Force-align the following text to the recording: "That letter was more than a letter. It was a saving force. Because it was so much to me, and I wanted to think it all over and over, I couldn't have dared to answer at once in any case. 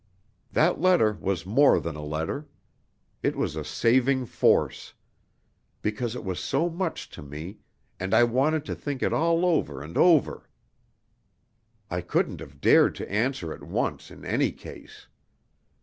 "That 0.51 0.81
letter 0.81 1.13
was 1.21 1.45
more 1.45 1.79
than 1.79 1.95
a 1.95 2.01
letter. 2.03 2.47
It 3.21 3.35
was 3.35 3.55
a 3.55 3.63
saving 3.63 4.25
force. 4.25 4.95
Because 5.83 6.15
it 6.15 6.25
was 6.25 6.39
so 6.39 6.71
much 6.71 7.07
to 7.11 7.21
me, 7.21 7.59
and 7.99 8.11
I 8.11 8.23
wanted 8.23 8.65
to 8.65 8.73
think 8.73 9.03
it 9.03 9.13
all 9.13 9.45
over 9.45 9.83
and 9.83 9.95
over, 9.99 10.49
I 11.91 12.01
couldn't 12.01 12.39
have 12.39 12.59
dared 12.61 12.95
to 12.95 13.11
answer 13.11 13.53
at 13.53 13.61
once 13.61 14.09
in 14.09 14.25
any 14.25 14.51
case. 14.51 15.05